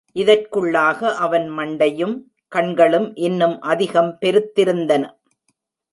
[0.15, 2.15] இதற்குள்ளாக அவன் மண்டையும்
[2.47, 5.03] கண்களும் இன்னும் அதிகம் பெருத்திருந்தன.